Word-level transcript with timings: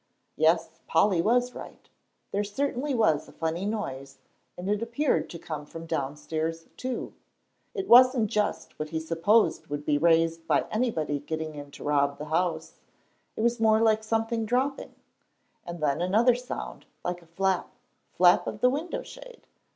Yes, 0.35 0.79
Polly 0.87 1.21
was 1.21 1.53
right, 1.53 1.87
there 2.31 2.43
certainly 2.43 2.95
was 2.95 3.27
a 3.27 3.31
funny 3.31 3.67
noise, 3.67 4.17
and 4.57 4.67
it 4.67 4.81
appeared 4.81 5.29
to 5.29 5.37
come 5.37 5.63
from 5.63 5.85
downstairs, 5.85 6.65
too. 6.75 7.13
It 7.75 7.87
wasn't 7.87 8.25
just 8.25 8.79
what 8.79 8.89
he 8.89 8.99
supposed 8.99 9.67
would 9.67 9.85
be 9.85 9.99
raised 9.99 10.47
by 10.47 10.65
anybody 10.71 11.19
getting 11.19 11.53
in 11.53 11.69
to 11.73 11.83
rob 11.83 12.17
the 12.17 12.25
house; 12.33 12.79
it 13.35 13.41
was 13.41 13.59
more 13.59 13.79
like 13.79 14.03
something 14.03 14.43
dropping; 14.43 14.95
and 15.67 15.81
then 15.83 16.01
another 16.01 16.33
sound, 16.33 16.87
like 17.05 17.21
a 17.21 17.27
flap, 17.27 17.69
flap 18.11 18.47
of 18.47 18.61
the 18.61 18.71
window 18.71 19.03
shade. 19.03 19.45